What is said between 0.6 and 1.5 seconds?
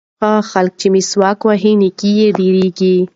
چې مسواک